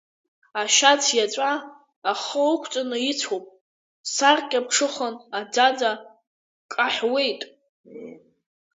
Ашьац 0.61 1.03
иаҵәа 1.17 1.51
ахы 2.11 2.41
ықәҵаны 2.53 2.97
ицәоуп, 3.09 3.45
саркьаԥҽыхан 4.13 5.15
аӡаӡа 5.37 5.91
каҳәуеит. 6.71 7.41